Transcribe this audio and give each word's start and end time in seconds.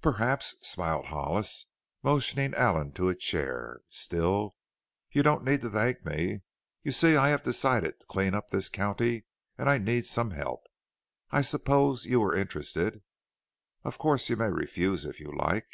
"Perhaps," 0.00 0.56
smiled 0.62 1.04
Hollis, 1.04 1.66
motioning 2.02 2.54
Allen 2.54 2.92
to 2.92 3.10
a 3.10 3.14
chair. 3.14 3.80
"Still, 3.90 4.56
you 5.10 5.22
don't 5.22 5.44
need 5.44 5.60
to 5.60 5.68
thank 5.68 6.02
me. 6.02 6.40
You 6.82 6.92
see, 6.92 7.14
I 7.14 7.28
have 7.28 7.42
decided 7.42 8.00
to 8.00 8.06
clean 8.06 8.32
up 8.34 8.48
this 8.48 8.70
county 8.70 9.26
and 9.58 9.68
I 9.68 9.76
need 9.76 10.06
some 10.06 10.30
help. 10.30 10.62
I 11.30 11.42
supposed 11.42 12.06
you 12.06 12.20
were 12.20 12.34
interested. 12.34 13.02
Of 13.84 13.98
course 13.98 14.30
you 14.30 14.36
may 14.38 14.48
refuse 14.50 15.04
if 15.04 15.20
you 15.20 15.30
like." 15.30 15.68